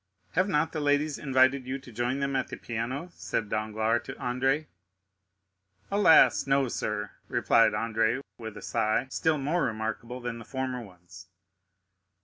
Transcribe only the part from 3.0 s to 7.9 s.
said Danglars to Andrea. "Alas, no, sir," replied